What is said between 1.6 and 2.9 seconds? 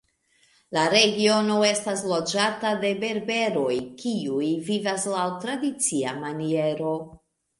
estas loĝata